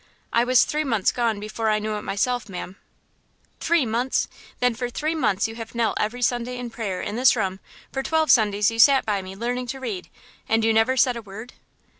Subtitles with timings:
[0.33, 2.75] "I was three months gone before I knew it myself, ma'am."
[3.59, 4.27] "Three months!
[4.59, 7.59] Then for three months you have knelt every Sunday in prayer in this room,
[7.91, 10.09] for twelve Sundays you sat by me learning to read,
[10.49, 11.53] and you never said a word?"